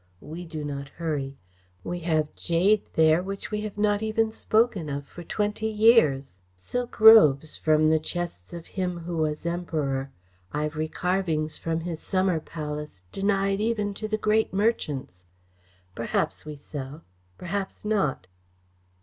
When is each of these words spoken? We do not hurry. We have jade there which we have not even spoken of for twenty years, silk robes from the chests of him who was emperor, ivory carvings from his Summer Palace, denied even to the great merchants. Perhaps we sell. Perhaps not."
We 0.23 0.45
do 0.47 0.65
not 0.65 0.89
hurry. 0.89 1.37
We 1.83 1.99
have 1.99 2.33
jade 2.35 2.81
there 2.93 3.21
which 3.21 3.51
we 3.51 3.61
have 3.61 3.77
not 3.77 4.01
even 4.01 4.31
spoken 4.31 4.89
of 4.89 5.05
for 5.05 5.21
twenty 5.21 5.67
years, 5.67 6.41
silk 6.55 6.99
robes 6.99 7.55
from 7.55 7.91
the 7.91 7.99
chests 7.99 8.51
of 8.51 8.65
him 8.65 9.01
who 9.01 9.17
was 9.17 9.45
emperor, 9.45 10.09
ivory 10.51 10.87
carvings 10.87 11.59
from 11.59 11.81
his 11.81 11.99
Summer 11.99 12.39
Palace, 12.39 13.03
denied 13.11 13.61
even 13.61 13.93
to 13.93 14.07
the 14.07 14.17
great 14.17 14.51
merchants. 14.51 15.23
Perhaps 15.93 16.45
we 16.47 16.55
sell. 16.55 17.03
Perhaps 17.37 17.85
not." 17.85 18.25